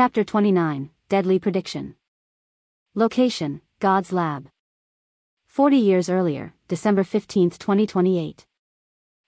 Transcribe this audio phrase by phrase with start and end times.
[0.00, 1.94] Chapter 29 Deadly Prediction.
[2.94, 4.48] Location God's Lab.
[5.44, 8.46] 40 years earlier, December 15, 2028.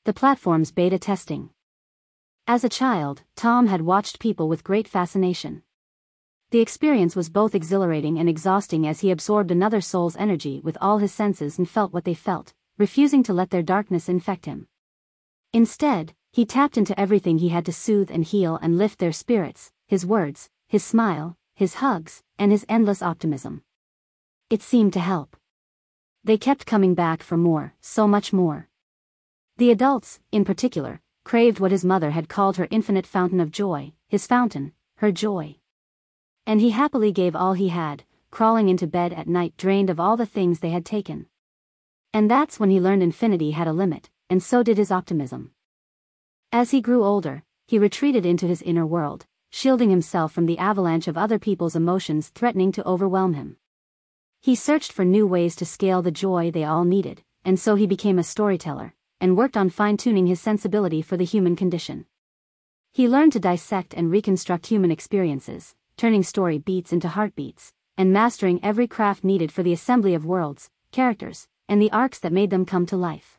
[0.07, 1.51] The platform's beta testing.
[2.47, 5.63] As a child, Tom had watched people with great fascination.
[6.53, 10.97] The experience was both exhilarating and exhausting as he absorbed another soul's energy with all
[10.97, 14.69] his senses and felt what they felt, refusing to let their darkness infect him.
[15.53, 19.71] Instead, he tapped into everything he had to soothe and heal and lift their spirits,
[19.87, 23.63] his words, his smile, his hugs, and his endless optimism.
[24.49, 25.37] It seemed to help.
[26.25, 28.71] They kept coming back for more, so much more.
[29.59, 33.93] The adults, in particular, craved what his mother had called her infinite fountain of joy,
[34.09, 35.57] his fountain, her joy.
[36.47, 40.17] And he happily gave all he had, crawling into bed at night drained of all
[40.17, 41.27] the things they had taken.
[42.15, 45.53] And that's when he learned infinity had a limit, and so did his optimism.
[46.51, 51.07] As he grew older, he retreated into his inner world, shielding himself from the avalanche
[51.07, 53.57] of other people's emotions threatening to overwhelm him.
[54.41, 57.87] He searched for new ways to scale the joy they all needed, and so he
[57.87, 62.07] became a storyteller, and worked on fine-tuning his sensibility for the human condition.
[62.91, 68.59] He learned to dissect and reconstruct human experiences, turning story beats into heartbeats, and mastering
[68.63, 72.65] every craft needed for the assembly of worlds, characters, and the arcs that made them
[72.65, 73.39] come to life.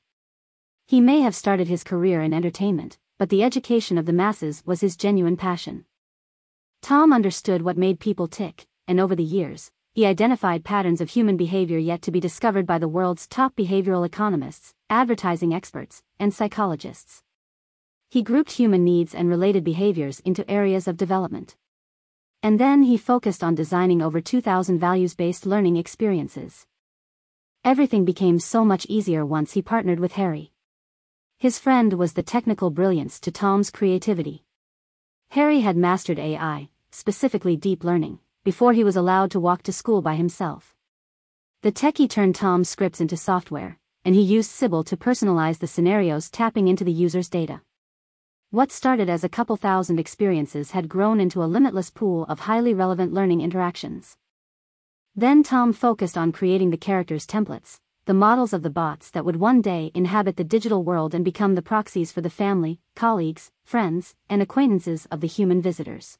[0.86, 4.81] He may have started his career in entertainment, but the education of the masses was
[4.81, 5.86] his genuine passion.
[6.84, 11.38] Tom understood what made people tick, and over the years, he identified patterns of human
[11.38, 17.23] behavior yet to be discovered by the world's top behavioral economists, advertising experts, and psychologists.
[18.09, 21.56] He grouped human needs and related behaviors into areas of development.
[22.42, 26.68] And then he focused on designing over 2,000 values-based learning experiences.
[27.64, 30.52] Everything became so much easier once he partnered with Harry.
[31.40, 34.44] His friend was the technical brilliance to Tom's creativity.
[35.30, 40.03] Harry had mastered AI, specifically deep learning, before he was allowed to walk to school
[40.03, 40.75] by himself.
[41.63, 46.29] The techie turned Tom's scripts into software, and he used Sybil to personalize the scenarios
[46.29, 47.62] tapping into the user's data.
[48.51, 52.75] What started as a couple thousand experiences had grown into a limitless pool of highly
[52.75, 54.16] relevant learning interactions.
[55.16, 59.38] Then Tom focused on creating the characters' templates, the models of the bots that would
[59.38, 64.13] one day inhabit the digital world and become the proxies for the family, colleagues, friends,
[64.29, 66.19] and acquaintances of the human visitors.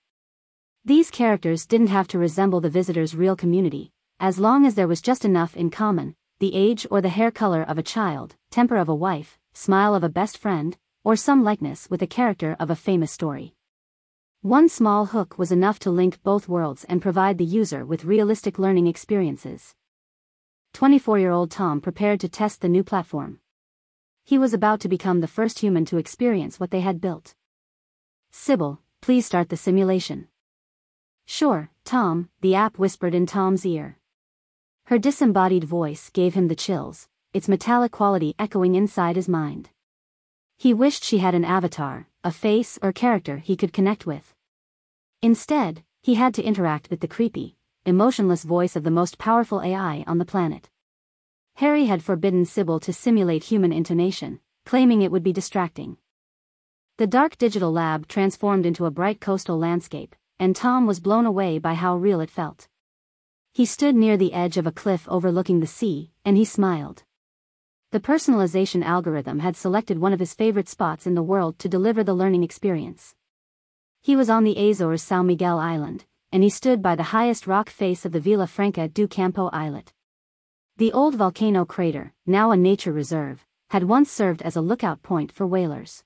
[0.86, 5.02] These characters didn't have to resemble the visitor's real community, as long as there was
[5.02, 8.90] just enough in common, the age or the hair color of a child, temper of
[8.90, 12.76] a wife, smile of a best friend, or some likeness with a character of a
[12.76, 13.56] famous story.
[14.42, 18.60] One small hook was enough to link both worlds and provide the user with realistic
[18.60, 19.76] learning experiences.
[20.74, 23.40] 24-year-old Tom prepared to test the new platform.
[24.26, 27.36] He was about to become the first human to experience what they had built.
[28.32, 30.28] Sybil, please start the simulation.
[31.26, 33.98] Sure, Tom, the app whispered in Tom's ear.
[34.86, 39.70] Her disembodied voice gave him the chills, its metallic quality echoing inside his mind.
[40.58, 44.34] He wished she had an avatar, a face or character he could connect with.
[45.22, 47.56] Instead, he had to interact with the creepy,
[47.86, 50.70] emotionless voice of the most powerful AI on the planet.
[51.56, 55.98] Harry had forbidden Sybil to simulate human intonation, claiming it would be distracting.
[56.98, 61.58] The dark digital lab transformed into a bright coastal landscape, and Tom was blown away
[61.58, 62.68] by how real it felt.
[63.54, 67.04] He stood near the edge of a cliff overlooking the sea, and he smiled.
[67.92, 72.04] The personalization algorithm had selected one of his favorite spots in the world to deliver
[72.04, 73.16] the learning experience.
[74.02, 77.70] He was on the Azores São Miguel Island, and he stood by the highest rock
[77.70, 79.94] face of the Vila Franca do Campo islet.
[80.76, 85.32] The old volcano crater, now a nature reserve, had once served as a lookout point
[85.32, 86.04] for whalers.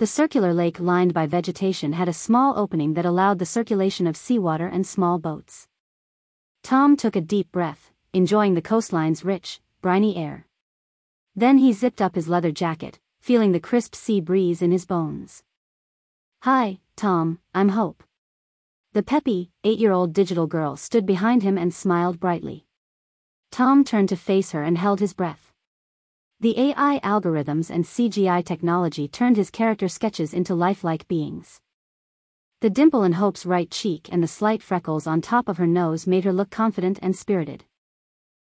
[0.00, 4.16] The circular lake lined by vegetation had a small opening that allowed the circulation of
[4.16, 5.68] seawater and small boats.
[6.62, 10.46] Tom took a deep breath, enjoying the coastline's rich, briny air.
[11.36, 15.42] Then he zipped up his leather jacket, feeling the crisp sea breeze in his bones.
[16.44, 18.02] Hi, Tom, I'm Hope.
[18.94, 22.64] The peppy, eight-year-old digital girl stood behind him and smiled brightly.
[23.50, 25.49] Tom turned to face her and held his breath.
[26.42, 31.60] The AI algorithms and CGI technology turned his character sketches into lifelike beings.
[32.62, 36.06] The dimple in Hope's right cheek and the slight freckles on top of her nose
[36.06, 37.66] made her look confident and spirited.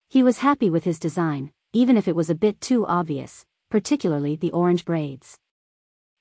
[0.10, 4.36] He was happy with his design, even if it was a bit too obvious, particularly
[4.36, 5.40] the orange braids.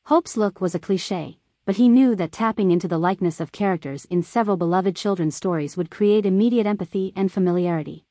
[0.06, 1.36] Hope's look was a cliché,
[1.66, 5.76] but he knew that tapping into the likeness of characters in several beloved children's stories
[5.76, 8.06] would create immediate empathy and familiarity.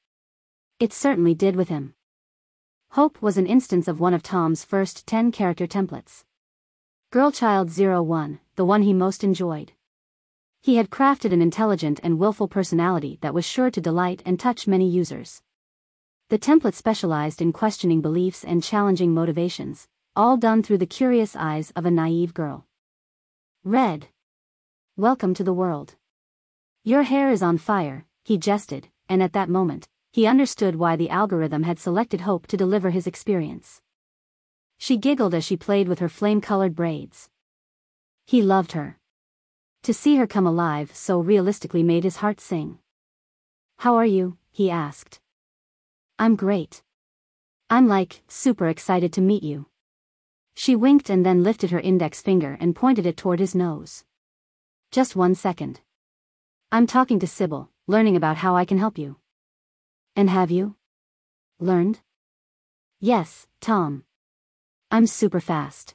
[0.79, 1.94] It certainly did with him.
[2.95, 6.23] Hope was an instance of one of Tom's first 10 character templates.
[7.11, 9.73] Girlchild 01, the one he most enjoyed.
[10.61, 14.65] He had crafted an intelligent and willful personality that was sure to delight and touch
[14.65, 15.41] many users.
[16.29, 21.71] The template specialized in questioning beliefs and challenging motivations, all done through the curious eyes
[21.75, 22.65] of a naive girl.
[23.65, 24.07] Red.
[24.95, 25.95] Welcome to the world.
[26.85, 31.09] Your hair is on fire, he jested, and at that moment, he understood why the
[31.09, 33.81] algorithm had selected Hope to deliver his experience.
[34.77, 37.27] She giggled as she played with her flame-colored braids.
[38.25, 38.97] He loved her.
[39.83, 42.79] To see her come alive so realistically made his heart sing.
[43.79, 44.37] How are you?
[44.53, 45.19] he asked.
[46.17, 46.81] I'm great.
[47.69, 49.65] I'm like, super excited to meet you.
[50.55, 54.05] She winked and then lifted her index finger and pointed it toward his nose.
[54.91, 55.81] Just one second.
[56.71, 59.17] I'm talking to Sybil, learning about how I can help you.
[60.15, 60.75] And have you?
[61.59, 61.99] Learned?
[62.99, 64.05] Yes, Tom.
[64.89, 65.93] I'm super fast.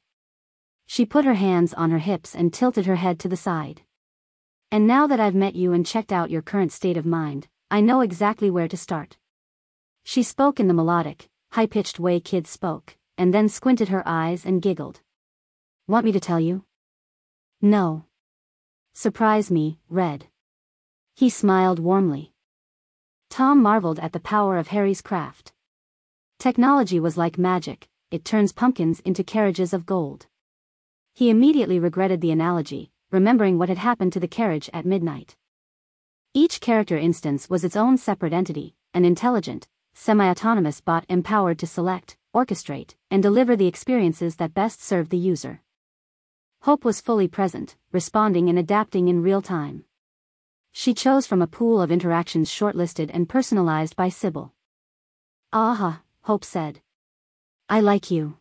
[0.86, 3.82] She put her hands on her hips and tilted her head to the side.
[4.70, 7.80] And now that I've met you and checked out your current state of mind, I
[7.80, 9.16] know exactly where to start.
[10.02, 14.60] She spoke in the melodic, high-pitched way kids spoke, and then squinted her eyes and
[14.60, 15.00] giggled.
[15.86, 16.64] Want me to tell you?
[17.62, 18.04] No.
[18.92, 20.26] Surprise me, Red.
[21.14, 22.29] He smiled warmly.
[23.30, 25.52] Tom marveled at the power of Harry's craft.
[26.40, 30.26] Technology was like magic, it turns pumpkins into carriages of gold.
[31.14, 35.36] He immediately regretted the analogy, remembering what had happened to the carriage at midnight.
[36.34, 42.16] Each character instance was its own separate entity, an intelligent, semi-autonomous bot empowered to select,
[42.34, 45.62] orchestrate, and deliver the experiences that best served the user.
[46.62, 49.84] Hope was fully present, responding and adapting in real time.
[50.72, 54.54] She chose from a pool of interactions shortlisted and personalized by Sybil.
[55.52, 56.80] Aha, Hope said.
[57.68, 58.36] I like you.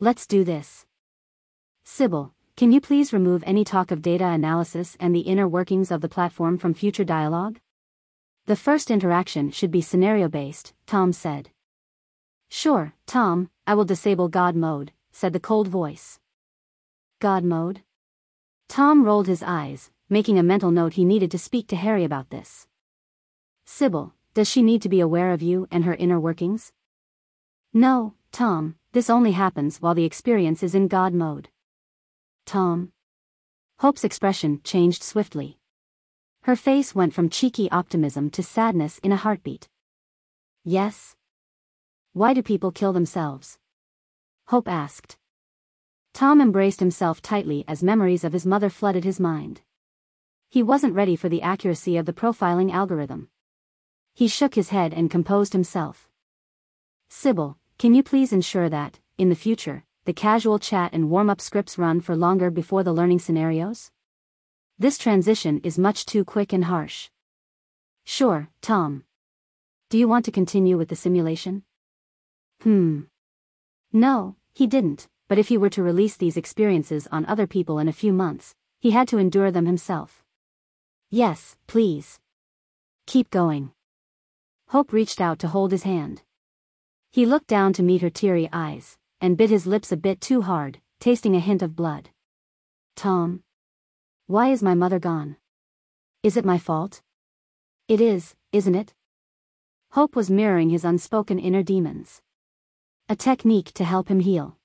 [0.00, 0.86] Let's do this.
[1.84, 6.00] Sybil, can you please remove any talk of data analysis and the inner workings of
[6.00, 7.60] the platform from future dialogue?
[8.46, 11.50] The first interaction should be scenario-based, Tom said.
[12.48, 16.18] Sure, Tom, I will disable God mode, said the cold voice.
[17.18, 17.82] God mode?
[18.68, 22.30] Tom rolled his eyes, making a mental note he needed to speak to Harry about
[22.30, 22.66] this.
[23.64, 26.72] Sybil, does she need to be aware of you and her inner workings?
[27.72, 31.48] No, Tom, this only happens while the experience is in God mode.
[32.44, 32.92] Tom.
[33.80, 35.58] Hope's expression changed swiftly.
[36.42, 39.68] Her face went from cheeky optimism to sadness in a heartbeat.
[40.64, 41.16] Yes?
[42.12, 43.58] Why do people kill themselves?
[44.46, 45.16] Hope asked.
[46.14, 49.60] Tom embraced himself tightly as memories of his mother flooded his mind.
[50.48, 53.28] He wasn't ready for the accuracy of the profiling algorithm.
[54.14, 56.08] He shook his head and composed himself.
[57.08, 61.76] Sybil, can you please ensure that, in the future, the casual chat and warm-up scripts
[61.76, 63.90] run for longer before the learning scenarios?
[64.78, 67.10] This transition is much too quick and harsh.
[68.04, 69.04] Sure, Tom.
[69.90, 71.64] Do you want to continue with the simulation?
[72.62, 73.02] Hmm.
[73.92, 77.88] No, he didn't, but if he were to release these experiences on other people in
[77.88, 80.22] a few months, he had to endure them himself.
[81.10, 82.18] Yes, please.
[83.06, 83.70] Keep going.
[84.68, 86.22] Hope reached out to hold his hand.
[87.12, 90.42] He looked down to meet her teary eyes and bit his lips a bit too
[90.42, 92.10] hard, tasting a hint of blood.
[92.96, 93.42] Tom.
[94.26, 95.36] Why is my mother gone?
[96.22, 97.02] Is it my fault?
[97.88, 98.92] It is, isn't it?
[99.92, 102.20] Hope was mirroring his unspoken inner demons.
[103.08, 104.58] A technique to help him heal.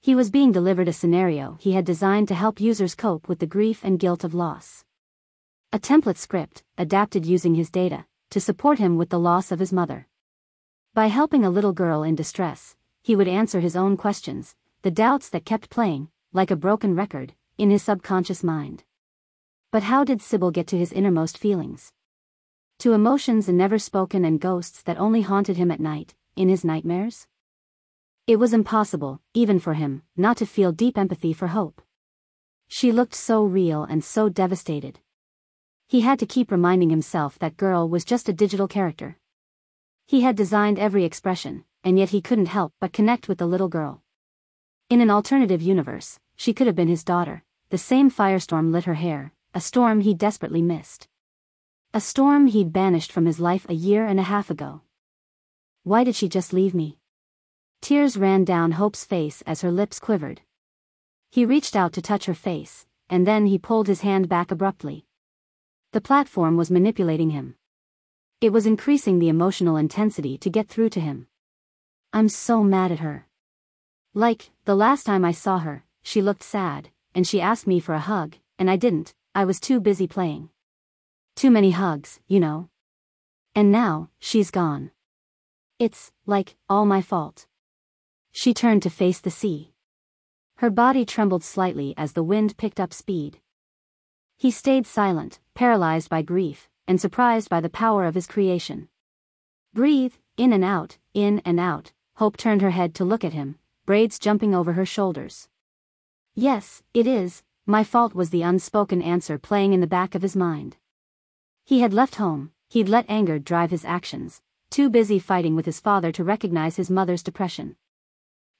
[0.00, 3.46] He was being delivered a scenario he had designed to help users cope with the
[3.46, 4.84] grief and guilt of loss.
[5.74, 9.72] A template script, adapted using his data, to support him with the loss of his
[9.72, 10.06] mother.
[10.92, 15.30] By helping a little girl in distress, he would answer his own questions, the doubts
[15.30, 18.84] that kept playing, like a broken record, in his subconscious mind.
[19.70, 21.90] But how did Sybil get to his innermost feelings?
[22.80, 26.66] To emotions and never spoken and ghosts that only haunted him at night, in his
[26.66, 27.28] nightmares?
[28.26, 31.80] It was impossible, even for him, not to feel deep empathy for Hope.
[32.68, 35.00] She looked so real and so devastated.
[35.92, 39.18] He had to keep reminding himself that girl was just a digital character.
[40.06, 43.68] He had designed every expression, and yet he couldn't help but connect with the little
[43.68, 44.02] girl.
[44.88, 47.44] In an alternative universe, she could have been his daughter.
[47.68, 51.08] The same firestorm lit her hair, a storm he desperately missed.
[51.92, 54.80] A storm he'd banished from his life a year and a half ago.
[55.82, 57.00] Why did she just leave me?
[57.82, 60.40] Tears ran down Hope's face as her lips quivered.
[61.30, 65.04] He reached out to touch her face, and then he pulled his hand back abruptly.
[65.92, 67.54] The platform was manipulating him.
[68.40, 71.26] It was increasing the emotional intensity to get through to him.
[72.14, 73.26] I'm so mad at her.
[74.14, 77.94] Like, the last time I saw her, she looked sad, and she asked me for
[77.94, 80.48] a hug, and I didn't, I was too busy playing.
[81.36, 82.70] Too many hugs, you know.
[83.54, 84.92] And now, she's gone.
[85.78, 87.46] It's, like, all my fault.
[88.30, 89.74] She turned to face the sea.
[90.56, 93.40] Her body trembled slightly as the wind picked up speed.
[94.36, 98.88] He stayed silent, paralyzed by grief, and surprised by the power of his creation.
[99.72, 103.58] Breathe, in and out, in and out, Hope turned her head to look at him,
[103.86, 105.48] braids jumping over her shoulders.
[106.34, 110.36] Yes, it is, my fault was the unspoken answer playing in the back of his
[110.36, 110.76] mind.
[111.64, 115.80] He had left home, he'd let anger drive his actions, too busy fighting with his
[115.80, 117.76] father to recognize his mother's depression.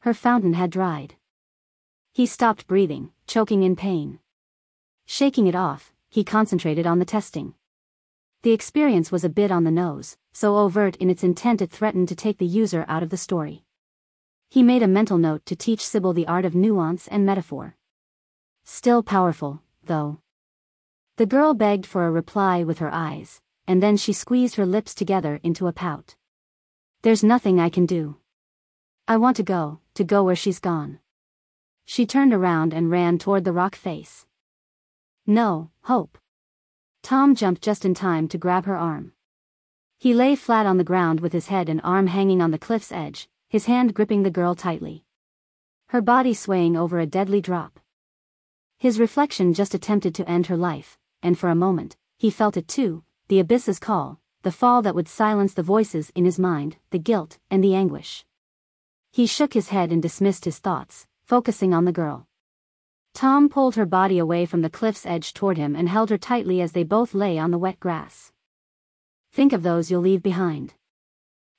[0.01, 1.15] Her fountain had dried.
[2.13, 4.19] He stopped breathing, choking in pain.
[5.13, 7.53] Shaking it off, he concentrated on the testing.
[8.45, 12.09] The experience was a bit on the nose, so overt in its intent it threatened
[12.09, 13.63] to take the user out of the story.
[14.49, 17.77] He made a mental note to teach Sybil the art of nuance and metaphor.
[18.65, 20.21] Still powerful, though.
[21.19, 24.95] The girl begged for a reply with her eyes, and then she squeezed her lips
[24.95, 26.17] together into a pout.
[27.03, 28.17] There's nothing I can do.
[29.07, 31.01] I want to go, to go where she's gone.
[31.85, 34.25] She turned around and ran toward the rock face.
[35.27, 36.19] No, Hope.
[37.03, 39.13] Tom jumped just in time to grab her arm.
[39.99, 42.91] He lay flat on the ground with his head and arm hanging on the cliff's
[42.91, 45.05] edge, his hand gripping the girl tightly.
[45.89, 47.79] Her body swaying over a deadly drop.
[48.79, 52.67] His reflection just attempted to end her life, and for a moment, he felt it
[52.67, 56.99] too, the abyss's call, the fall that would silence the voices in his mind, the
[56.99, 58.25] guilt and the anguish.
[59.13, 62.27] He shook his head and dismissed his thoughts, focusing on the girl.
[63.15, 66.61] Tom pulled her body away from the cliff's edge toward him and held her tightly
[66.61, 68.33] as they both lay on the wet grass.
[69.33, 70.75] Think of those you'll leave behind.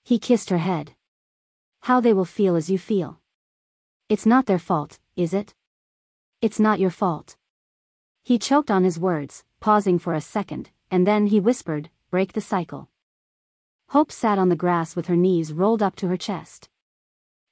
[0.03, 0.93] He kissed her head.
[1.81, 3.19] How they will feel as you feel.
[4.09, 5.53] It's not their fault, is it?
[6.41, 7.37] It's not your fault.
[8.21, 12.41] He choked on his words, pausing for a second, and then he whispered, break the
[12.41, 12.89] cycle.
[13.89, 16.69] Hope sat on the grass with her knees rolled up to her chest.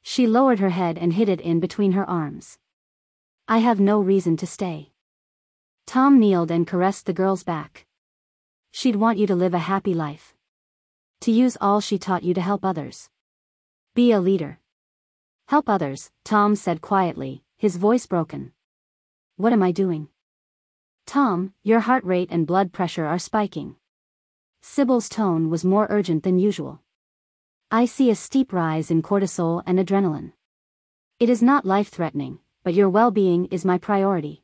[0.02, 2.58] She lowered her head and hid it in between her arms.
[3.48, 4.92] I have no reason to stay.
[5.86, 7.86] Tom kneeled and caressed the girl's back.
[8.72, 10.34] She'd want you to live a happy life.
[11.22, 13.10] To use all she taught you to help others.
[13.94, 14.60] Be a leader.
[15.48, 18.54] Help others, Tom said quietly, his voice broken.
[19.36, 20.08] What am I doing?
[21.06, 23.76] Tom, your heart rate and blood pressure are spiking.
[24.62, 26.82] Sybil's tone was more urgent than usual.
[27.70, 30.34] I see a steep rise in cortisol and adrenaline.
[31.20, 34.44] It is not life-threatening, but your well-being is my priority.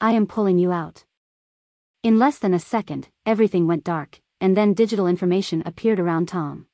[0.00, 1.04] I am pulling you out.
[2.02, 6.66] In less than a second, everything went dark, and then digital information appeared around Tom.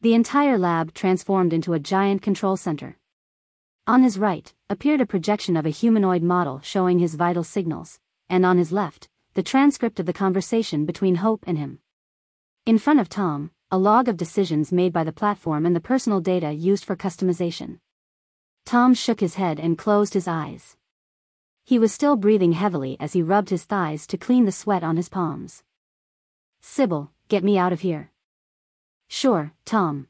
[0.00, 2.98] The entire lab transformed into a giant control center.
[3.86, 8.44] On his right, appeared a projection of a humanoid model showing his vital signals, and
[8.44, 11.78] on his left, the transcript of the conversation between Hope and him.
[12.66, 16.20] In front of Tom, a log of decisions made by the platform and the personal
[16.20, 17.78] data used for customization.
[18.64, 20.76] Tom shook his head and closed his eyes.
[21.64, 24.96] He was still breathing heavily as he rubbed his thighs to clean the sweat on
[24.96, 25.62] his palms.
[26.60, 28.10] Sybil, get me out of here.
[29.08, 30.08] Sure, Tom.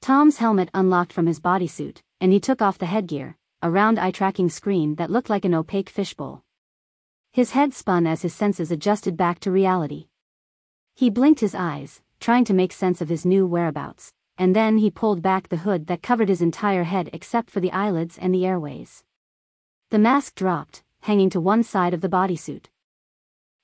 [0.00, 4.48] Tom's helmet unlocked from his bodysuit, and he took off the headgear, a round eye-tracking
[4.48, 6.44] screen that looked like an opaque fishbowl.
[7.32, 10.08] His head spun as his senses adjusted back to reality.
[10.94, 14.90] He blinked his eyes, trying to make sense of his new whereabouts, and then he
[14.90, 18.46] pulled back the hood that covered his entire head except for the eyelids and the
[18.46, 19.04] airways.
[19.90, 22.66] The mask dropped, hanging to one side of the bodysuit.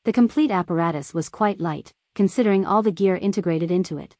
[0.04, 4.16] The complete apparatus was quite light, considering all the gear integrated into it.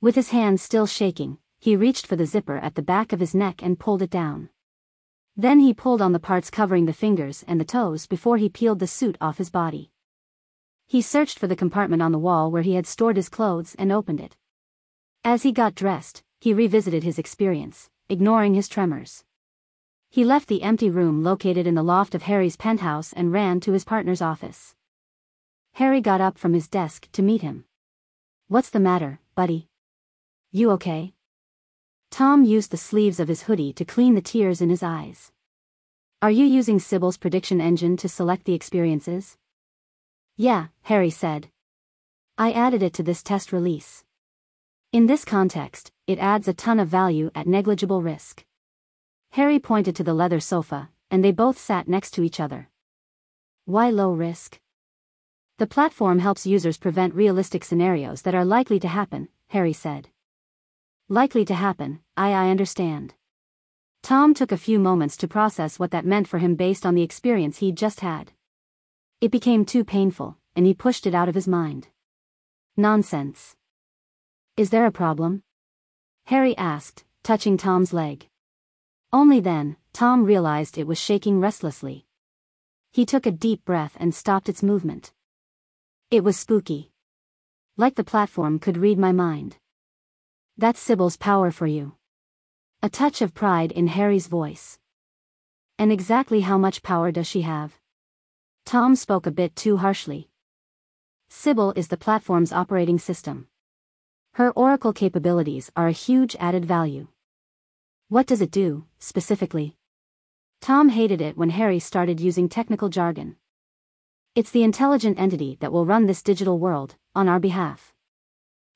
[0.00, 3.34] With his hands still shaking, he reached for the zipper at the back of his
[3.34, 4.48] neck and pulled it down.
[5.36, 8.78] Then he pulled on the parts covering the fingers and the toes before he peeled
[8.78, 9.92] the suit off his body.
[10.86, 13.92] He searched for the compartment on the wall where he had stored his clothes and
[13.92, 14.36] opened it.
[15.24, 19.24] As he got dressed, he revisited his experience, ignoring his tremors.
[20.08, 23.72] He left the empty room located in the loft of Harry's penthouse and ran to
[23.72, 24.74] his partner's office.
[25.74, 27.64] Harry got up from his desk to meet him.
[28.48, 29.68] What's the matter, buddy?
[30.50, 31.12] You okay?
[32.10, 35.30] Tom used the sleeves of his hoodie to clean the tears in his eyes.
[36.22, 39.36] Are you using Sybil's prediction engine to select the experiences?
[40.36, 41.50] Yeah, Harry said.
[42.38, 44.02] I added it to this test release.
[44.92, 48.44] In this context, it adds a ton of value at negligible risk.
[49.30, 52.70] Harry pointed to the leather sofa, and they both sat next to each other.
[53.66, 54.58] Why low risk?
[55.58, 60.08] The platform helps users prevent realistic scenarios that are likely to happen, Harry said.
[61.08, 63.14] Likely to happen, I I understand.
[64.02, 67.02] Tom took a few moments to process what that meant for him based on the
[67.02, 68.32] experience he'd just had.
[69.20, 71.86] It became too painful, and he pushed it out of his mind.
[72.76, 73.54] Nonsense.
[74.56, 75.42] Is there a problem?
[76.26, 78.28] Harry asked, touching Tom's leg.
[79.12, 82.06] Only then, Tom realized it was shaking restlessly.
[82.92, 85.12] He took a deep breath and stopped its movement.
[86.10, 86.92] It was spooky.
[87.76, 89.58] Like the platform could read my mind.
[90.56, 91.96] That's Sybil's power for you.
[92.82, 94.78] A touch of pride in Harry's voice.
[95.78, 97.78] And exactly how much power does she have?
[98.64, 100.30] Tom spoke a bit too harshly.
[101.28, 103.49] Sybil is the platform's operating system.
[104.34, 107.08] Her Oracle capabilities are a huge added value.
[108.08, 109.76] What does it do, specifically?
[110.60, 113.36] Tom hated it when Harry started using technical jargon.
[114.36, 117.92] It's the intelligent entity that will run this digital world, on our behalf.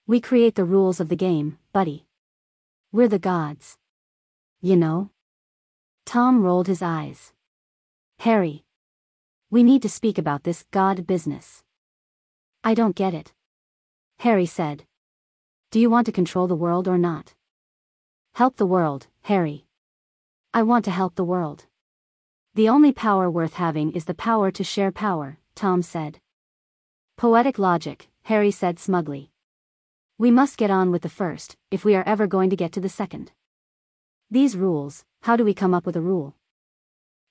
[0.07, 2.07] We create the rules of the game, buddy.
[2.91, 3.79] We're the gods.
[4.61, 5.11] You know?
[6.05, 7.33] Tom rolled his eyes.
[8.19, 8.65] Harry.
[9.51, 11.63] We need to speak about this god business.
[12.65, 13.33] I don't get it.
[14.19, 14.85] Harry said.
[15.75, 17.35] Do you want to control the world or not?
[18.35, 19.67] Help the world, Harry.
[20.53, 21.67] I want to help the world.
[22.55, 26.21] The only power worth having is the power to share power, Tom said.
[27.17, 29.33] Poetic logic, Harry said smugly.
[30.17, 32.81] We must get on with the first, if we are ever going to get to
[32.81, 33.33] the second.
[34.31, 36.37] These rules, how do we come up with a rule?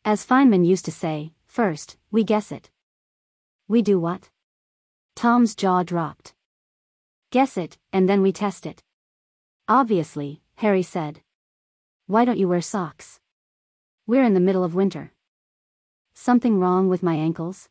[0.03, 2.69] As Feynman used to say, first, we guess it.
[3.69, 4.31] We do what?
[5.15, 6.32] Tom's jaw dropped.
[7.33, 8.83] Guess it, and then we test it.
[9.67, 11.21] Obviously, Harry said.
[12.05, 13.19] Why don't you wear socks?
[14.05, 15.13] We're in the middle of winter.
[16.13, 17.69] Something wrong with my ankles?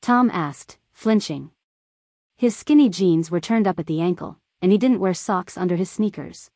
[0.00, 1.50] Tom asked, flinching.
[2.38, 5.76] His skinny jeans were turned up at the ankle, and he didn't wear socks under
[5.76, 6.50] his sneakers.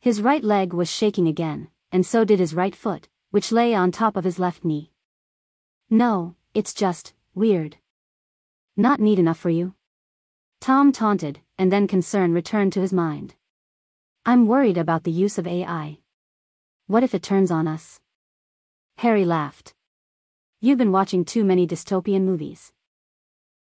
[0.00, 3.92] His right leg was shaking again, and so did his right foot, which lay on
[3.92, 4.92] top of his left knee.
[5.90, 7.76] No, it's just, weird.
[8.78, 9.74] Not neat enough for you?
[10.64, 13.34] Tom taunted, and then concern returned to his mind.
[14.24, 15.98] I'm worried about the use of AI.
[16.86, 18.00] What if it turns on us?
[18.96, 19.74] Harry laughed.
[20.62, 22.72] You've been watching too many dystopian movies.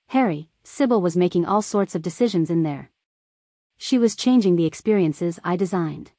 [0.10, 2.92] Harry, Sybil was making all sorts of decisions in there.
[3.80, 6.12] She was changing the experiences I designed.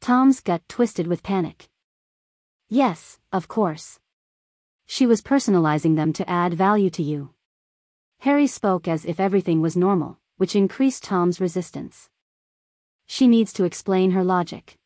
[0.00, 1.68] Tom's gut twisted with panic.
[2.68, 4.00] Yes, of course.
[4.84, 7.34] She was personalizing them to add value to you.
[8.22, 12.08] Harry spoke as if everything was normal, which increased Tom's resistance.
[13.04, 14.78] She needs to explain her logic.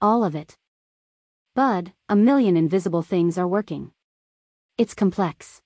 [0.00, 0.56] All of it.
[1.54, 3.92] Bud, a million invisible things are working.
[4.78, 5.60] It's complex.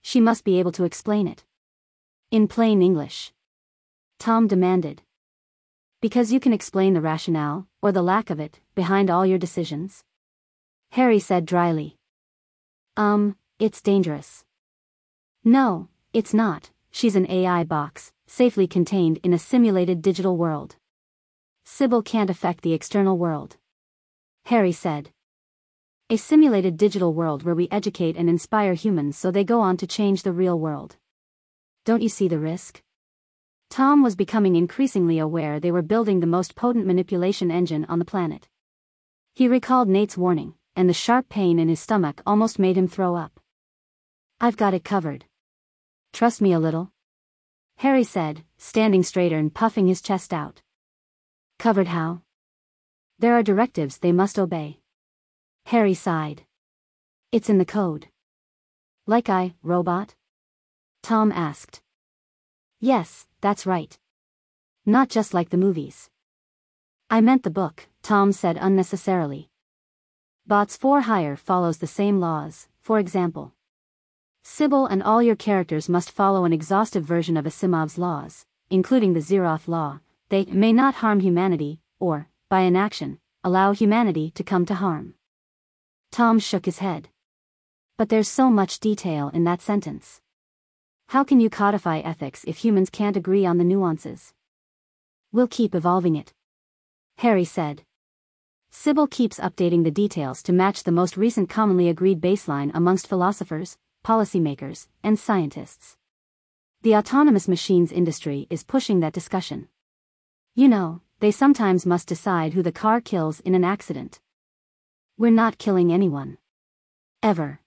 [0.00, 1.44] She must be able to explain it.
[2.30, 3.34] In plain English.
[4.18, 5.02] Tom demanded.
[6.00, 10.02] Because you can explain the rationale, or the lack of it, behind all your decisions?
[10.92, 11.98] Harry said dryly.
[12.96, 14.46] Um, it's dangerous.
[15.44, 20.76] No, it's not, she's an AI box, safely contained in a simulated digital world.
[21.64, 23.56] Sybil can't affect the external world.
[24.46, 25.12] Harry said.
[26.10, 29.86] A simulated digital world where we educate and inspire humans so they go on to
[29.86, 30.96] change the real world.
[31.86, 32.82] Don't you see the risk?
[33.70, 38.04] Tom was becoming increasingly aware they were building the most potent manipulation engine on the
[38.04, 38.46] planet.
[39.34, 43.14] He recalled Nate's warning, and the sharp pain in his stomach almost made him throw
[43.14, 43.40] up.
[44.38, 45.24] I've got it covered.
[46.12, 46.92] Trust me a little?
[47.76, 50.62] Harry said, standing straighter and puffing his chest out.
[51.58, 52.22] Covered how?
[53.18, 54.80] There are directives they must obey.
[55.66, 56.42] Harry sighed.
[57.32, 58.08] It's in the code.
[59.06, 60.14] Like I, robot?
[61.02, 61.80] Tom asked.
[62.80, 63.98] Yes, that's right.
[64.86, 66.10] Not just like the movies.
[67.08, 69.50] I meant the book, Tom said unnecessarily.
[70.46, 73.52] Bots for Hire follows the same laws, for example.
[74.42, 79.20] Sybil and all your characters must follow an exhaustive version of Asimov's laws, including the
[79.20, 80.00] Zeroth law.
[80.30, 85.14] They may not harm humanity, or, by inaction, allow humanity to come to harm.
[86.10, 87.08] Tom shook his head.
[87.98, 90.20] But there's so much detail in that sentence.
[91.08, 94.32] How can you codify ethics if humans can't agree on the nuances?
[95.32, 96.32] We'll keep evolving it.
[97.18, 97.82] Harry said.
[98.70, 103.76] Sybil keeps updating the details to match the most recent commonly agreed baseline amongst philosophers,
[104.04, 105.96] policymakers, and scientists.
[106.82, 109.68] The autonomous machines industry is pushing that discussion.
[110.54, 114.20] You know, they sometimes must decide who the car kills in an accident.
[115.18, 116.38] We're not killing anyone.
[117.22, 117.60] Ever.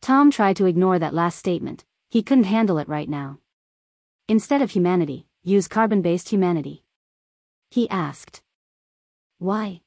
[0.00, 3.38] Tom tried to ignore that last statement, he couldn't handle it right now.
[4.28, 6.84] Instead of humanity, use carbon-based humanity.
[7.70, 8.42] He asked.
[9.38, 9.80] Why?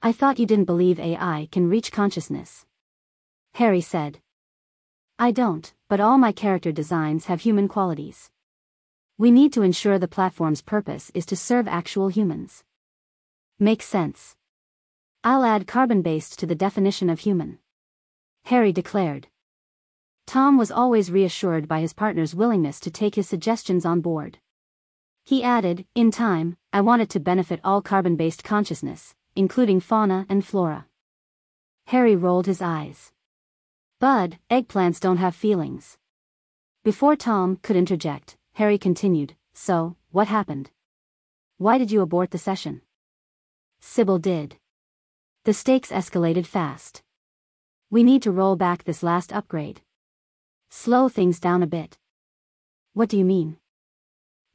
[0.00, 2.64] I thought you didn't believe AI can reach consciousness.
[3.54, 4.21] Harry said.
[5.18, 8.30] I don't, but all my character designs have human qualities.
[9.18, 12.64] We need to ensure the platform's purpose is to serve actual humans.
[13.58, 14.36] Makes sense.
[15.22, 17.58] I'll add carbon based to the definition of human.
[18.46, 19.28] Harry declared.
[20.26, 24.38] Tom was always reassured by his partner's willingness to take his suggestions on board.
[25.24, 30.26] He added, In time, I want it to benefit all carbon based consciousness, including fauna
[30.28, 30.86] and flora.
[31.86, 33.12] Harry rolled his eyes.
[34.02, 35.96] Bud, eggplants don't have feelings.
[36.82, 40.70] Before Tom could interject, Harry continued, So, what happened?
[41.56, 42.80] Why did you abort the session?
[43.80, 44.56] Sybil did.
[45.44, 47.04] The stakes escalated fast.
[47.90, 49.82] We need to roll back this last upgrade.
[50.68, 51.96] Slow things down a bit.
[52.94, 53.58] What do you mean?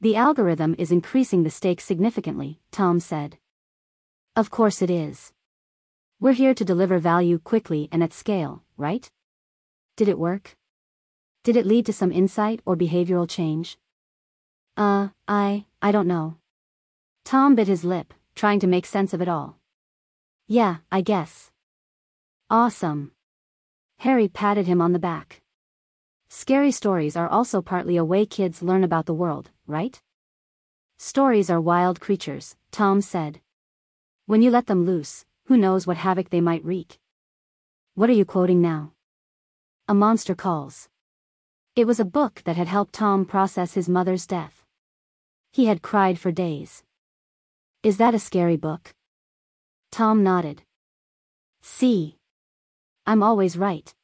[0.02, 3.38] The algorithm is increasing the stakes significantly, Tom said.
[4.36, 5.32] Of course it is.
[6.20, 9.10] We're here to deliver value quickly and at scale, right?
[9.98, 10.56] Did it work?
[11.42, 13.78] Did it lead to some insight or behavioral change?
[14.76, 16.36] Uh, I, I don't know.
[17.24, 19.58] Tom bit his lip, trying to make sense of it all.
[20.46, 21.50] Yeah, I guess.
[22.48, 23.10] Awesome.
[23.98, 25.42] Harry patted him on the back.
[26.28, 30.00] Scary stories are also partly a way kids learn about the world, right?
[30.96, 33.40] Stories are wild creatures, Tom said.
[34.26, 37.00] When you let them loose, who knows what havoc they might wreak.
[37.96, 38.92] What are you quoting now?
[39.90, 40.86] A Monster Calls.
[41.74, 44.62] It was a book that had helped Tom process his mother's death.
[45.50, 46.82] He had cried for days.
[47.82, 48.92] Is that a scary book?
[49.90, 50.60] Tom nodded.
[51.62, 52.18] See.
[53.06, 53.94] I'm always right.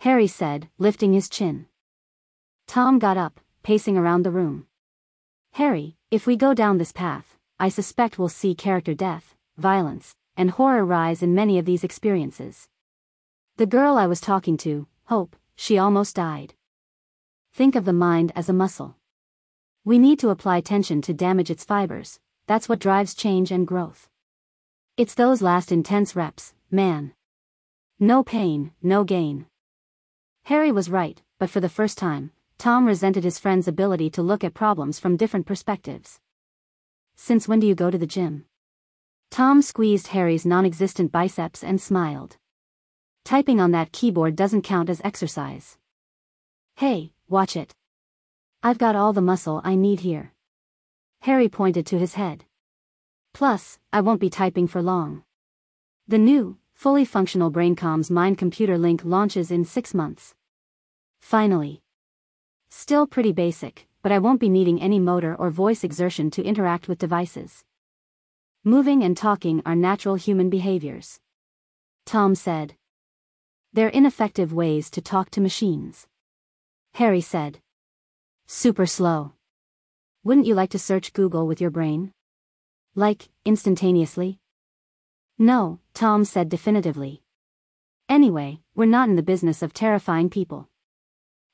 [0.00, 1.66] Harry said, lifting his chin.
[2.66, 4.66] Tom got up, pacing around the room.
[5.52, 10.50] Harry, if we go down this path, I suspect we'll see character death, violence, and
[10.50, 12.66] horror rise in many of these experiences.
[13.56, 16.54] The girl I was talking to, Hope, she almost died.
[17.52, 18.96] Think of the mind as a muscle.
[19.84, 24.08] We need to apply tension to damage its fibers, that's what drives change and growth.
[24.96, 27.12] It's those last intense reps, man.
[28.00, 29.46] No pain, no gain.
[30.44, 34.42] Harry was right, but for the first time, Tom resented his friend's ability to look
[34.42, 36.18] at problems from different perspectives.
[37.14, 38.46] Since when do you go to the gym?
[39.30, 42.38] Tom squeezed Harry's non-existent biceps and smiled.
[43.26, 45.78] Typing on that keyboard doesn't count as exercise.
[46.76, 47.74] Hey, watch it.
[48.62, 50.32] I've got all the muscle I need here.
[51.22, 52.44] Harry pointed to his head.
[53.34, 55.24] Plus, I won't be typing for long.
[56.06, 60.36] The new, fully functional BrainCom's mind-computer link launches in six months.
[61.20, 61.82] Finally.
[62.68, 66.86] Still pretty basic, but I won't be needing any motor or voice exertion to interact
[66.86, 67.64] with devices.
[68.62, 71.18] Moving and talking are natural human behaviors.
[72.04, 72.76] Tom said.
[73.76, 76.06] They're ineffective ways to talk to machines.
[76.94, 77.58] Harry said.
[78.46, 79.34] Super slow.
[80.24, 82.14] Wouldn't you like to search Google with your brain?
[82.94, 84.38] Like, instantaneously?
[85.38, 87.20] No, Tom said definitively.
[88.08, 90.70] Anyway, we're not in the business of terrifying people.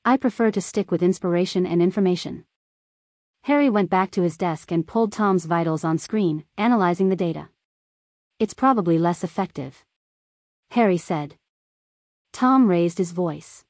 [0.04, 2.44] I prefer to stick with inspiration and information.
[3.42, 7.48] Harry went back to his desk and pulled Tom's vitals on screen, analyzing the data.
[8.38, 9.84] It's probably less effective.
[10.70, 11.34] Harry said.
[12.32, 13.64] Tom raised his voice.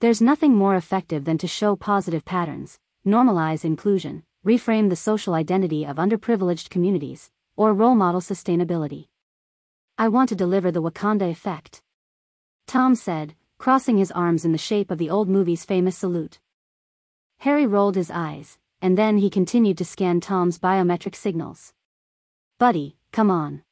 [0.00, 5.84] There's nothing more effective than to show positive patterns, normalize inclusion, reframe the social identity
[5.84, 9.08] of underprivileged communities, or role model sustainability.
[9.96, 11.82] I want to deliver the Wakanda effect.
[12.66, 16.38] Tom said, crossing his arms in the shape of the old movie's famous salute.
[17.38, 21.72] Harry rolled his eyes, and then he continued to scan Tom's biometric signals.
[22.58, 23.62] Buddy, come on.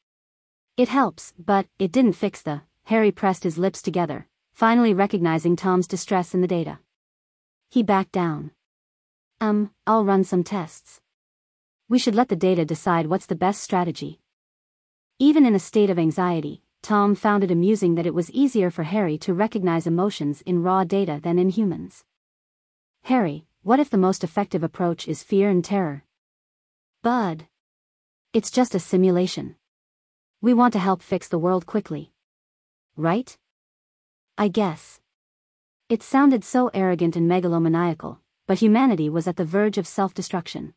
[0.76, 2.62] It helps, but it didn't fix the.
[2.86, 6.78] Harry pressed his lips together, finally recognizing Tom's distress in the data.
[7.68, 8.52] He backed down.
[9.40, 11.00] Um, I'll run some tests.
[11.88, 14.20] We should let the data decide what's the best strategy.
[15.18, 18.84] Even in a state of anxiety, Tom found it amusing that it was easier for
[18.84, 22.04] Harry to recognize emotions in raw data than in humans.
[23.02, 26.04] Harry, what if the most effective approach is fear and terror?
[27.02, 27.48] Bud.
[28.32, 29.56] It's just a simulation.
[30.40, 32.12] We want to help fix the world quickly.
[32.96, 33.36] Right?
[34.38, 35.00] I guess.
[35.90, 40.72] It sounded so arrogant and megalomaniacal, but humanity was at the verge of self-destruction.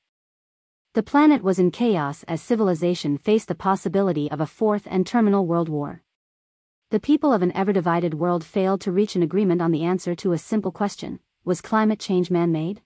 [0.93, 5.47] The planet was in chaos as civilization faced the possibility of a fourth and terminal
[5.47, 6.03] world war.
[6.89, 10.33] The people of an ever-divided world failed to reach an agreement on the answer to
[10.33, 12.81] a simple question, was climate change man-made?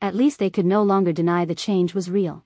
[0.00, 2.44] At least they could no longer deny the change was real.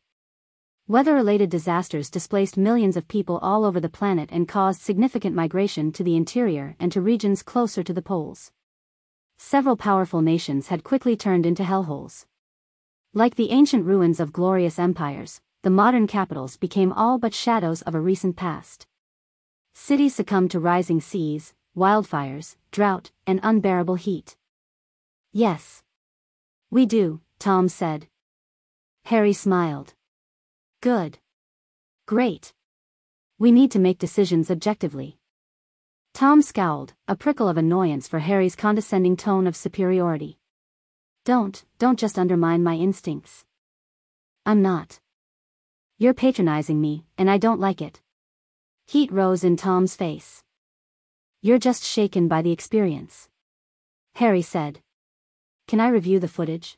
[0.87, 6.05] Weather-related disasters displaced millions of people all over the planet and caused significant migration to
[6.05, 8.53] the interior and to regions closer to the poles.
[9.37, 12.27] several powerful nations had quickly turned into hellholes.
[13.13, 17.95] Like the ancient ruins of glorious empires, the modern capitals became all but shadows of
[17.95, 18.87] a recent past.
[19.73, 24.37] Cities succumbed to rising seas, wildfires, drought, and unbearable heat.
[25.33, 25.83] Yes.
[26.71, 28.09] We do, Tom said.
[29.07, 29.95] Harry smiled.
[30.85, 31.17] Good.
[32.05, 32.53] Great.
[33.39, 35.17] We need to make decisions objectively.
[36.13, 40.37] Tom scowled, a prickle of annoyance for Harry's condescending tone of superiority.
[41.25, 43.47] Don't, don't just undermine my instincts.
[44.45, 45.01] I'm not.
[45.97, 48.03] You're patronizing me, and I don't like it.
[48.85, 50.45] Heat rose in Tom's face.
[51.41, 53.31] You're just shaken by the experience.
[54.17, 54.81] Harry said.
[55.67, 56.77] Can I review the footage?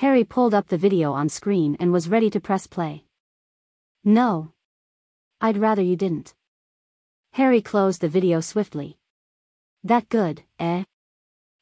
[0.00, 3.04] Harry pulled up the video on screen and was ready to press play.
[4.04, 4.52] No.
[5.40, 6.34] I'd rather you didn't.
[7.32, 8.98] Harry closed the video swiftly.
[9.82, 10.84] That good, eh?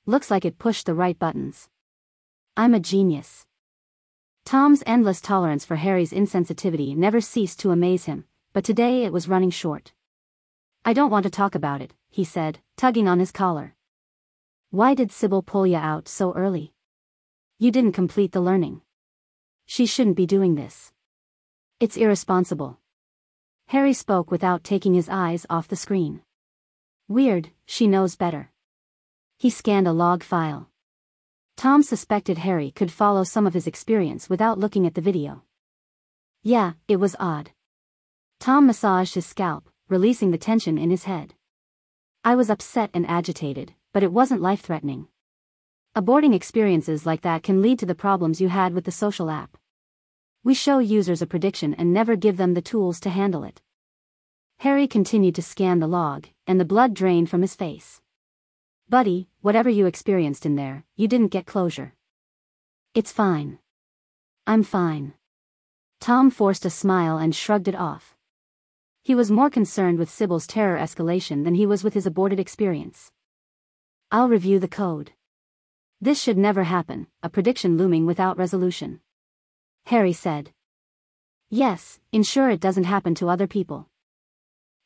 [0.04, 1.68] Looks like it pushed the right buttons.
[2.56, 3.46] I'm a genius.
[4.44, 9.28] Tom's endless tolerance for Harry's insensitivity never ceased to amaze him, but today it was
[9.28, 9.92] running short.
[10.84, 13.76] I don't want to talk about it, he said, tugging on his collar.
[14.70, 16.73] Why did Sybil pull you out so early?
[17.58, 18.80] You didn't complete the learning.
[19.64, 20.92] She shouldn't be doing this.
[21.78, 22.78] It's irresponsible.
[23.68, 26.22] Harry spoke without taking his eyes off the screen.
[27.06, 28.50] Weird, she knows better.
[29.38, 30.68] He scanned a log file.
[31.56, 35.44] Tom suspected Harry could follow some of his experience without looking at the video.
[36.42, 37.52] Yeah, it was odd.
[38.40, 41.34] Tom massaged his scalp, releasing the tension in his head.
[42.24, 45.06] I was upset and agitated, but it wasn't life-threatening.
[45.96, 49.56] Aborting experiences like that can lead to the problems you had with the social app.
[50.42, 53.62] We show users a prediction and never give them the tools to handle it.
[54.58, 58.00] Harry continued to scan the log, and the blood drained from his face.
[58.88, 61.94] Buddy, whatever you experienced in there, you didn't get closure.
[62.92, 63.60] It's fine.
[64.48, 65.14] I'm fine.
[66.00, 68.16] Tom forced a smile and shrugged it off.
[69.04, 73.12] He was more concerned with Sybil's terror escalation than he was with his aborted experience.
[74.10, 75.12] I'll review the code.
[76.04, 79.00] This should never happen, a prediction looming without resolution.
[79.86, 80.52] Harry said.
[81.48, 83.88] Yes, ensure it doesn't happen to other people.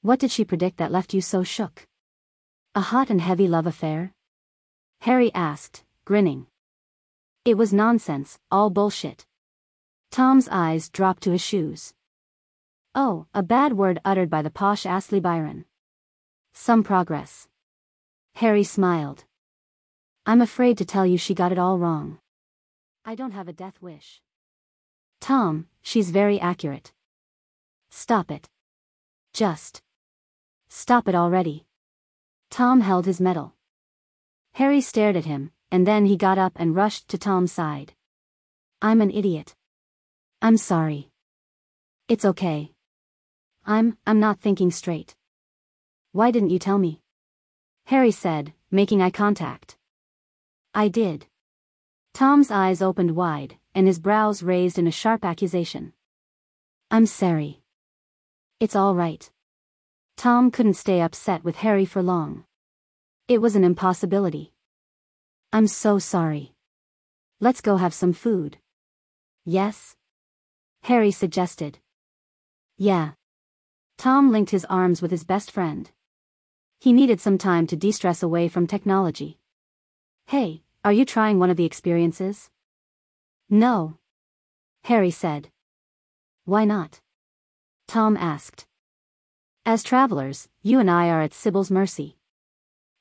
[0.00, 1.88] What did she predict that left you so shook?
[2.76, 4.14] A hot and heavy love affair?
[5.00, 6.46] Harry asked, grinning.
[7.44, 9.26] It was nonsense, all bullshit.
[10.12, 11.94] Tom's eyes dropped to his shoes.
[12.94, 15.64] Oh, a bad word uttered by the posh Astley Byron.
[16.52, 17.48] Some progress.
[18.36, 19.24] Harry smiled.
[20.28, 22.18] I'm afraid to tell you she got it all wrong.
[23.02, 24.20] I don't have a death wish.
[25.22, 26.92] Tom, she's very accurate.
[27.90, 28.46] Stop it.
[29.32, 29.80] Just.
[30.68, 31.64] Stop it already.
[32.50, 33.54] Tom held his medal.
[34.52, 37.94] Harry stared at him, and then he got up and rushed to Tom's side.
[38.82, 39.56] I'm an idiot.
[40.42, 41.08] I'm sorry.
[42.06, 42.72] It's okay.
[43.64, 45.16] I'm, I'm not thinking straight.
[46.12, 47.00] Why didn't you tell me?
[47.86, 49.77] Harry said, making eye contact.
[50.74, 51.26] I did.
[52.14, 55.92] Tom's eyes opened wide, and his brows raised in a sharp accusation.
[56.90, 57.62] I'm sorry.
[58.60, 59.30] It's all right.
[60.16, 62.44] Tom couldn't stay upset with Harry for long.
[63.28, 64.52] It was an impossibility.
[65.52, 66.54] I'm so sorry.
[67.40, 68.58] Let's go have some food.
[69.44, 69.96] Yes?
[70.82, 71.78] Harry suggested.
[72.76, 73.12] Yeah.
[73.96, 75.90] Tom linked his arms with his best friend.
[76.80, 79.38] He needed some time to de-stress away from technology.
[80.28, 82.50] Hey, are you trying one of the experiences?
[83.48, 83.96] No.
[84.84, 85.48] Harry said.
[86.44, 87.00] Why not?
[87.86, 88.66] Tom asked.
[89.64, 92.18] As travelers, you and I are at Sybil's mercy.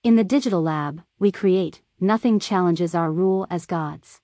[0.05, 4.21] In the digital lab, we create, nothing challenges our rule as gods.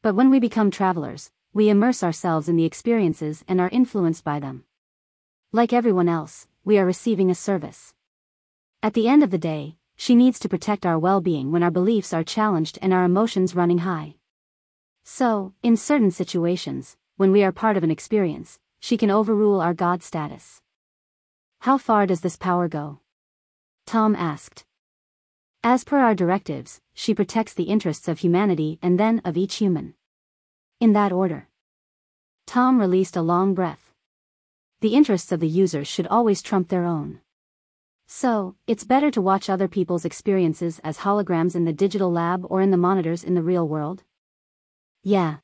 [0.00, 4.40] But when we become travelers, we immerse ourselves in the experiences and are influenced by
[4.40, 4.64] them.
[5.52, 7.92] Like everyone else, we are receiving a service.
[8.82, 12.12] At the end of the day, she needs to protect our well-being when our beliefs
[12.12, 14.16] are challenged and our emotions running high.
[15.04, 19.74] So, in certain situations, when we are part of an experience, she can overrule our
[19.74, 20.60] God status.
[21.60, 23.00] How far does this power go?
[23.86, 24.64] Tom asked.
[25.62, 29.94] As per our directives, she protects the interests of humanity and then of each human.
[30.80, 31.48] In that order.
[32.46, 33.92] Tom released a long breath.
[34.80, 37.20] The interests of the users should always trump their own.
[38.06, 42.60] So, it's better to watch other people's experiences as holograms in the digital lab or
[42.60, 44.04] in the monitors in the real world?
[45.02, 45.36] Yeah.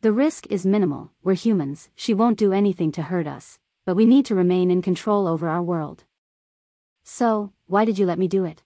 [0.00, 4.06] The risk is minimal, we're humans, she won't do anything to hurt us, but we
[4.06, 6.04] need to remain in control over our world.
[7.04, 8.62] So, why did you let me do it?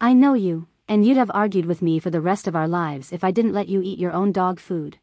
[0.00, 3.12] I know you, And you'd have argued with me for the rest of our lives
[3.12, 4.98] if I didn't let you eat your own dog food.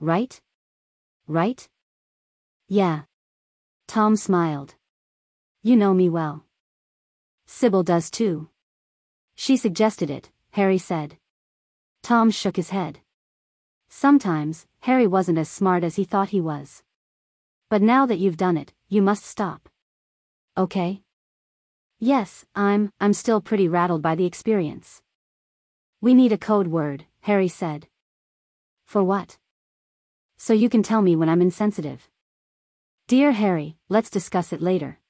[0.00, 0.40] Right?
[1.28, 1.68] Right?
[2.66, 3.02] Yeah.
[3.86, 4.74] Tom smiled.
[5.66, 6.44] You know me well.
[7.46, 8.50] Sybil does too.
[9.34, 11.18] She suggested it, Harry said.
[12.04, 13.00] Tom shook his head.
[13.88, 16.84] Sometimes, Harry wasn't as smart as he thought he was.
[17.68, 19.68] But now that you've done it, you must stop.
[20.56, 21.02] Okay?
[21.98, 25.02] Yes, I'm, I'm still pretty rattled by the experience.
[26.00, 27.88] We need a code word, Harry said.
[28.84, 29.36] For what?
[30.36, 32.08] So you can tell me when I'm insensitive.
[33.08, 35.00] Dear Harry, let's discuss it later.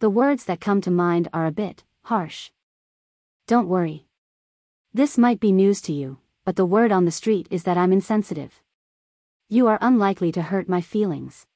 [0.00, 2.50] The words that come to mind are a bit harsh.
[3.48, 4.06] Don't worry.
[4.94, 7.92] This might be news to you, but the word on the street is that I'm
[7.92, 8.62] insensitive.
[9.48, 11.48] You are unlikely to hurt my feelings.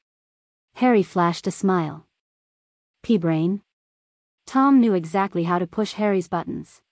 [0.75, 2.07] Harry flashed a smile.
[3.05, 3.63] P-brain?
[4.45, 6.83] Tom knew exactly how to push Harry's buttons.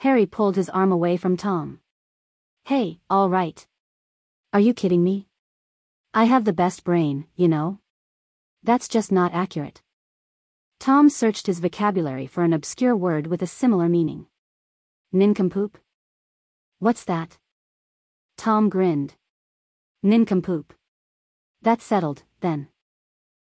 [0.00, 1.80] Harry pulled his arm away from Tom.
[2.64, 3.66] Hey, all right.
[4.52, 5.26] Are you kidding me?
[6.12, 7.78] I have the best brain, you know.
[8.62, 9.80] That's just not accurate.
[10.80, 14.24] Tom searched his vocabulary for an obscure word with a similar meaning.
[15.12, 15.76] Nincompoop?
[16.78, 17.36] What's that?
[18.38, 19.16] Tom grinned.
[20.02, 20.72] Nincompoop.
[21.60, 22.68] That's settled, then.